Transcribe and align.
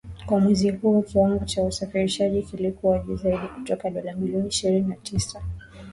Kwa 0.25 0.39
mwezi 0.39 0.69
huo, 0.69 1.01
kiwango 1.01 1.45
cha 1.45 1.63
usafirishaji 1.63 2.43
kilikuwa 2.43 2.99
juu 2.99 3.15
zaidi 3.15 3.47
kutoka 3.47 3.89
dola 3.89 4.13
milioni 4.15 4.47
ishirini 4.47 4.87
na 4.87 4.95
tisa 4.95 5.41